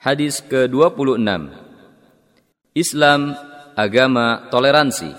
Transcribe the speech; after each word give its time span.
Hadis 0.00 0.40
ke-26. 0.40 1.52
Islam 2.72 3.36
agama 3.76 4.48
toleransi. 4.48 5.12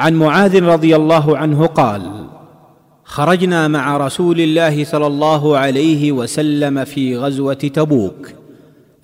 عن 0.00 0.12
معاذ 0.16 0.64
رضي 0.64 0.96
الله 0.96 1.26
عنه 1.36 1.60
قال 1.66 2.02
خرجنا 3.04 3.68
مع 3.68 3.96
رسول 3.96 4.40
الله 4.40 4.84
صلى 4.84 5.06
الله 5.06 5.42
عليه 5.58 6.12
وسلم 6.12 6.84
في 6.84 7.16
غزوه 7.16 7.60
تبوك 7.60 8.28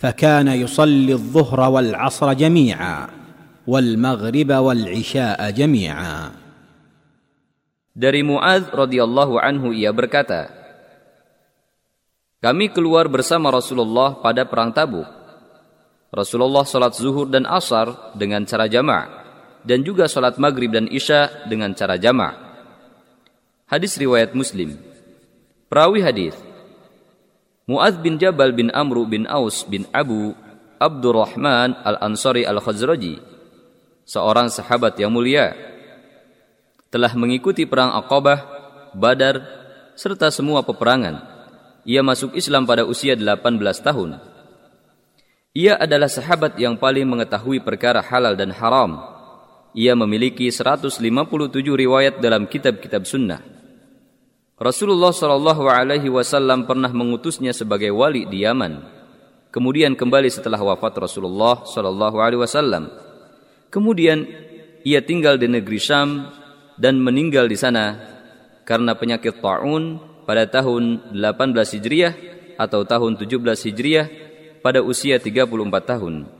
فكان 0.00 0.48
يصلي 0.48 1.12
الظهر 1.12 1.60
والعصر 1.70 2.32
جميعا 2.32 3.08
والمغرب 3.66 4.50
والعشاء 4.52 5.50
جميعا 5.50 6.32
Dari 7.92 8.24
Muadz 8.24 8.72
radhiyallahu 8.72 9.36
anhu 9.36 9.76
ia 9.76 9.92
berkata 9.92 10.61
Kami 12.42 12.74
keluar 12.74 13.06
bersama 13.06 13.54
Rasulullah 13.54 14.18
pada 14.18 14.42
perang 14.42 14.74
Tabuk 14.74 15.06
Rasulullah 16.10 16.66
salat 16.66 16.92
zuhur 16.98 17.30
dan 17.30 17.46
asar 17.46 18.12
dengan 18.18 18.42
cara 18.44 18.66
jama' 18.66 19.06
dan 19.62 19.86
juga 19.86 20.10
salat 20.10 20.36
maghrib 20.42 20.74
dan 20.74 20.90
isya 20.90 21.46
dengan 21.46 21.70
cara 21.72 21.96
jama'. 21.96 22.34
Hadis 23.70 23.96
riwayat 23.96 24.34
Muslim. 24.34 24.76
Perawi 25.70 26.04
hadis 26.04 26.36
Muadz 27.64 27.96
bin 28.02 28.20
Jabal 28.20 28.52
bin 28.52 28.68
Amru 28.74 29.08
bin 29.08 29.24
Aus 29.30 29.64
bin 29.64 29.86
Abu 29.94 30.36
Abdurrahman 30.82 31.78
Al-Ansari 31.78 32.42
Al-Khazraji, 32.42 33.22
seorang 34.02 34.50
sahabat 34.50 34.98
yang 34.98 35.14
mulia, 35.14 35.54
telah 36.90 37.14
mengikuti 37.14 37.70
perang 37.70 37.94
Aqabah, 38.02 38.40
Badar, 38.98 39.40
serta 39.94 40.28
semua 40.34 40.66
peperangan. 40.66 41.31
Ia 41.82 42.00
masuk 42.04 42.38
Islam 42.38 42.66
pada 42.66 42.86
usia 42.86 43.18
18 43.18 43.42
tahun. 43.82 44.22
Ia 45.52 45.76
adalah 45.76 46.08
sahabat 46.08 46.56
yang 46.56 46.80
paling 46.80 47.04
mengetahui 47.04 47.60
perkara 47.60 48.00
halal 48.00 48.38
dan 48.38 48.54
haram 48.54 49.12
ia 49.72 49.96
memiliki 49.96 50.52
157 50.52 51.00
riwayat 51.56 52.20
dalam 52.20 52.44
kitab-kitab 52.44 53.08
sunnah. 53.08 53.40
Rasulullah 54.60 55.10
Wasallam 55.10 56.68
pernah 56.68 56.92
mengutusnya 56.92 57.56
sebagai 57.56 57.88
wali 57.90 58.28
di 58.28 58.44
Yaman. 58.44 58.84
Kemudian 59.48 59.96
kembali 59.96 60.28
setelah 60.28 60.60
wafat 60.60 60.92
Rasulullah 61.00 61.64
Wasallam. 61.64 62.92
Kemudian 63.72 64.28
ia 64.84 65.00
tinggal 65.00 65.40
di 65.40 65.48
negeri 65.48 65.80
Syam 65.80 66.28
dan 66.76 67.00
meninggal 67.00 67.48
di 67.48 67.56
sana 67.56 67.96
karena 68.68 68.92
penyakit 68.92 69.40
taun 69.40 69.98
pada 70.24 70.46
tahun 70.46 71.14
18 71.14 71.74
Hijriah 71.78 72.14
atau 72.58 72.86
tahun 72.86 73.18
17 73.18 73.42
Hijriah 73.42 74.06
pada 74.62 74.80
usia 74.80 75.18
34 75.18 75.46
tahun. 75.82 76.30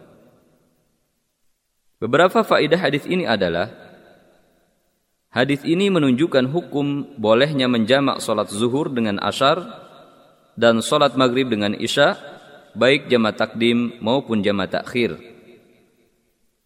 Beberapa 2.03 2.43
faedah 2.43 2.79
hadis 2.83 3.07
ini 3.07 3.27
adalah 3.27 3.71
hadis 5.31 5.63
ini 5.63 5.87
menunjukkan 5.91 6.51
hukum 6.51 7.15
bolehnya 7.19 7.71
menjamak 7.71 8.19
solat 8.19 8.51
zuhur 8.51 8.91
dengan 8.91 9.23
ashar 9.23 9.63
dan 10.59 10.83
solat 10.83 11.15
maghrib 11.15 11.47
dengan 11.47 11.79
isya 11.79 12.19
baik 12.75 13.07
jamaah 13.07 13.37
takdim 13.37 14.03
maupun 14.03 14.43
jamaah 14.43 14.83
takhir. 14.83 15.15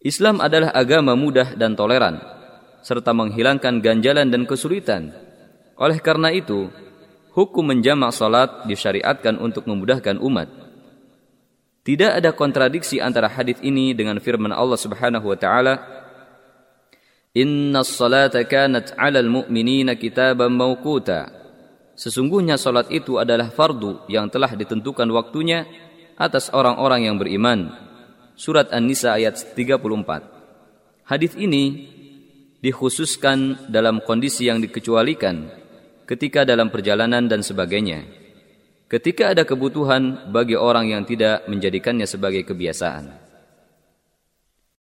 Islam 0.01 0.41
adalah 0.41 0.73
agama 0.73 1.17
mudah 1.17 1.57
dan 1.57 1.73
toleran 1.73 2.21
serta 2.85 3.11
menghilangkan 3.11 3.83
ganjalan 3.83 4.31
dan 4.31 4.47
kesulitan. 4.47 5.11
Oleh 5.77 5.99
karena 5.99 6.31
itu, 6.31 6.71
hukum 7.37 7.69
menjamak 7.69 8.09
solat 8.09 8.65
disyariatkan 8.65 9.37
untuk 9.37 9.69
memudahkan 9.69 10.17
umat. 10.17 10.49
Tidak 11.85 12.17
ada 12.17 12.33
kontradiksi 12.33 12.97
antara 12.97 13.29
hadis 13.29 13.61
ini 13.61 13.93
dengan 13.93 14.17
firman 14.17 14.49
Allah 14.49 14.75
Subhanahu 14.75 15.29
wa 15.29 15.37
taala, 15.37 15.77
"Inna 17.37 17.85
salata 17.85 18.41
kanat 18.41 18.97
'alal 18.97 19.29
mu'minina 19.29 19.93
kitaban 19.93 20.57
mawquta." 20.57 21.29
Sesungguhnya 21.93 22.57
salat 22.57 22.89
itu 22.89 23.21
adalah 23.21 23.53
fardu 23.53 24.09
yang 24.09 24.29
telah 24.33 24.53
ditentukan 24.57 25.07
waktunya 25.13 25.65
atas 26.17 26.49
orang-orang 26.53 27.05
yang 27.05 27.15
beriman. 27.21 27.73
Surat 28.37 28.69
An-Nisa 28.69 29.17
ayat 29.17 29.33
34. 29.57 30.29
Hadis 31.09 31.33
ini 31.33 31.89
dikhususkan 32.61 33.69
dalam 33.69 34.01
kondisi 34.05 34.45
yang 34.45 34.61
dikecualikan 34.61 35.66
ketika 36.07 36.47
dalam 36.47 36.71
perjalanan 36.71 37.27
dan 37.27 37.43
sebagainya 37.43 38.07
ketika 38.87 39.35
ada 39.35 39.43
kebutuhan 39.43 40.31
bagi 40.31 40.55
orang 40.55 40.87
yang 40.87 41.03
tidak 41.03 41.43
menjadikannya 41.51 42.07
sebagai 42.07 42.47
kebiasaan. 42.47 43.26